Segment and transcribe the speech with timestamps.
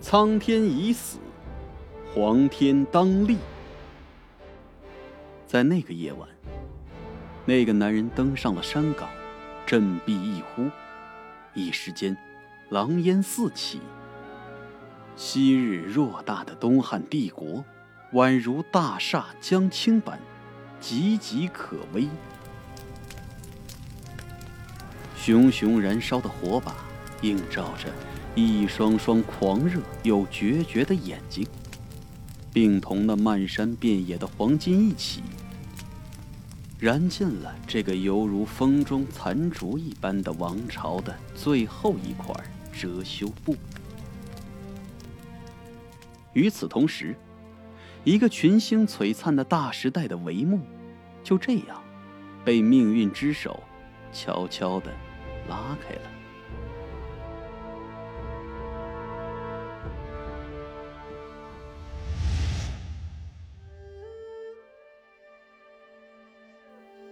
[0.00, 1.18] 苍天已死，
[2.14, 3.36] 黄天当立。
[5.46, 6.26] 在那个夜晚，
[7.44, 9.10] 那个男人登上了山岗，
[9.66, 10.70] 振臂一呼，
[11.52, 12.16] 一时间，
[12.70, 13.80] 狼烟四起。
[15.16, 17.62] 昔日偌大的东汉帝国，
[18.14, 20.18] 宛如大厦将倾般，
[20.80, 22.08] 岌岌可危。
[25.14, 26.74] 熊熊燃烧的火把，
[27.20, 27.92] 映照着
[28.34, 31.46] 一双双狂热又决绝的眼睛，
[32.52, 35.22] 并同那漫山遍野的黄金一起。
[36.78, 42.34] 燃尽了这个犹如风中残烛一般的王朝的最后一块
[42.72, 43.54] 遮羞布。
[46.32, 47.14] 与此同时，
[48.04, 50.60] 一个群星璀璨的大时代的帷幕，
[51.22, 51.82] 就这样
[52.44, 53.62] 被命运之手
[54.12, 54.90] 悄悄地
[55.48, 56.19] 拉开了。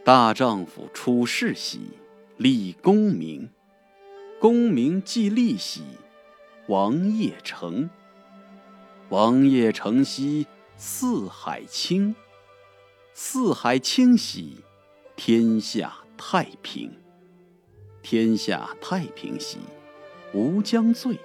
[0.09, 1.81] 大丈夫处世喜，
[2.39, 3.51] 立功名；
[4.41, 5.83] 功名即利喜，
[6.67, 7.91] 王业成。
[9.11, 10.47] 王业成兮，
[10.79, 12.15] 四海清；
[13.13, 14.65] 四海清兮，
[15.15, 16.91] 天下太平。
[18.01, 19.59] 天下太平兮，
[20.33, 21.19] 吾将醉；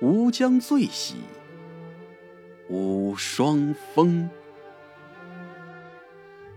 [0.00, 1.16] 吾将醉兮，
[2.70, 4.30] 无双峰。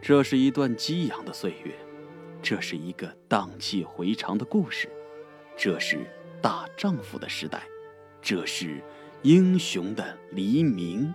[0.08, 1.76] 这是一段激昂的岁月，
[2.42, 4.90] 这是一个荡气回肠的故事，
[5.58, 6.00] 这是
[6.42, 7.62] 大丈夫的时代，
[8.22, 8.82] 这是
[9.24, 11.14] 英雄的黎明。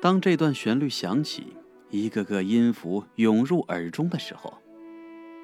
[0.00, 1.56] 当这段旋律响起，
[1.90, 4.56] 一个个音符涌入耳中的时候。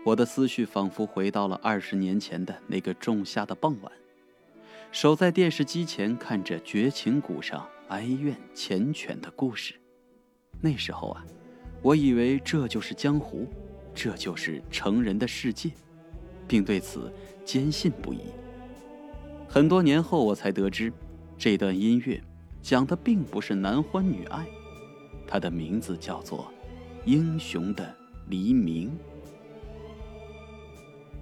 [0.03, 3.93] 我的思绪仿佛回到了二十年前的那个仲夏的傍晚，
[4.91, 9.75] 守在电视机前看着绝情谷上哀怨缱绻的故事。
[10.59, 11.25] 那时候啊，
[11.83, 13.47] 我以为这就是江湖，
[13.95, 15.71] 这就是成人的世界，
[16.49, 17.13] 并对此
[17.45, 18.21] 坚信不疑。
[19.47, 20.91] 很多年后，我才得知，
[21.37, 22.19] 这段音乐
[22.63, 24.47] 讲的并不是男欢女爱，
[25.27, 26.39] 它的名字叫做
[27.05, 27.95] 《英雄的
[28.29, 28.89] 黎明》。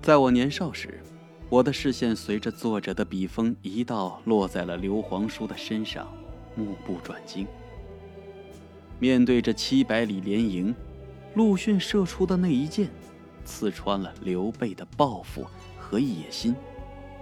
[0.09, 1.03] 在我年少时，
[1.51, 6.11] 我的视线随着作者的笔锋一道落在了刘皇叔的身上，
[6.55, 7.47] 目不转睛。
[8.99, 10.75] 面对着七百里连营，
[11.35, 12.89] 陆逊射出的那一箭，
[13.45, 15.47] 刺穿了刘备的抱负
[15.79, 16.57] 和野心，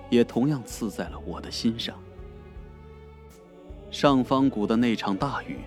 [0.08, 2.00] 也同样刺在了我的心上。
[3.90, 5.58] 上方谷的那场大雨，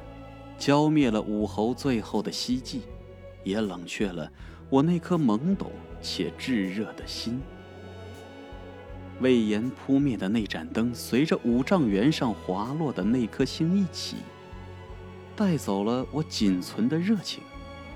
[0.58, 2.84] 浇灭了武侯最后的希冀，
[3.44, 4.32] 也冷却了
[4.70, 5.72] 我那颗懵懂。
[6.02, 7.42] 且炙热的心，
[9.20, 14.16] 魏延扑灭的那盏灯，随着五丈原上滑落的那颗星一起，
[15.36, 17.44] 带走了我仅存的热情，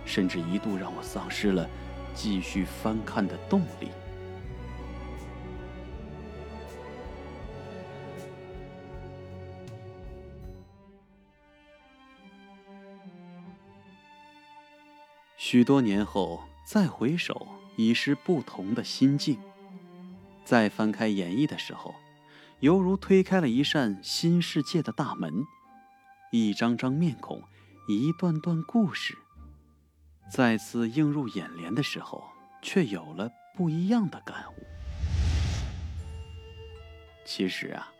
[0.03, 1.65] 甚至一度让我丧失了
[2.13, 3.87] 继续翻看的动力。
[15.37, 16.41] 许多年后，
[16.73, 17.47] 再回首。
[17.75, 19.37] 已是不同的心境。
[20.43, 21.93] 再翻开演义的时候，
[22.61, 25.43] 犹如推开了一扇新世界的大门，
[26.31, 27.41] 一张张面孔，
[27.87, 29.17] 一段段故事，
[30.31, 32.23] 再次映入眼帘的时候，
[32.61, 34.63] 却有了不一样的感悟。
[37.25, 37.91] 其实啊，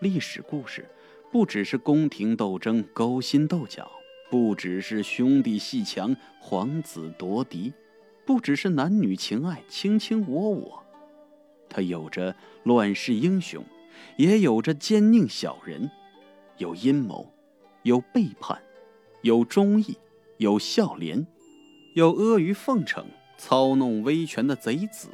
[0.00, 0.88] 历史故事
[1.30, 3.90] 不只是宫廷斗争、勾心斗角，
[4.30, 7.72] 不只是兄弟戏强、皇子夺嫡。
[8.30, 10.84] 不只是男女情爱、卿卿我我，
[11.68, 13.64] 他有着乱世英雄，
[14.16, 15.90] 也有着奸佞小人，
[16.58, 17.28] 有阴谋，
[17.82, 18.62] 有背叛，
[19.22, 19.98] 有忠义，
[20.36, 21.26] 有孝廉，
[21.96, 23.04] 有阿谀奉承、
[23.36, 25.08] 操弄威权的贼子，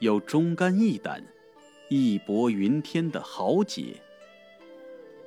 [0.00, 1.24] 有忠肝义胆、
[1.88, 3.94] 义薄云天的豪杰。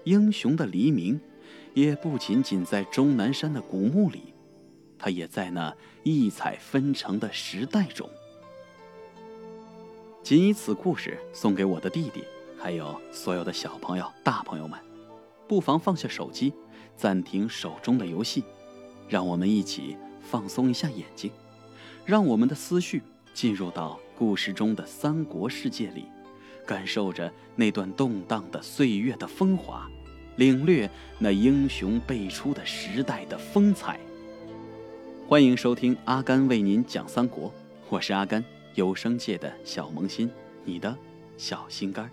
[0.04, 1.20] 英雄的黎明，
[1.74, 4.35] 也不仅仅在终南山的古墓里。
[4.98, 8.10] 他也在那异彩纷呈的时代中。
[10.24, 12.24] 仅以此故事送给我的弟弟，
[12.58, 14.80] 还有所有的小朋友、大朋友们，
[15.48, 16.52] 不妨放下手机，
[16.98, 18.44] 暂停手中的游戏，
[19.08, 21.32] 让我们一起放松一下眼睛，
[22.06, 23.04] 让我们的思绪
[23.36, 26.06] 进入到故事中的三国世界里，
[26.66, 29.88] 感受着那段动荡的岁月的风华，
[30.38, 30.90] 领略
[31.20, 34.00] 那英雄辈出的时代的风采。
[35.28, 37.52] 欢迎收听阿甘为您讲三国，
[37.90, 38.46] 我是阿甘，
[38.76, 40.30] 有声界的小萌新，
[40.64, 40.96] 你的
[41.36, 42.08] 小心肝。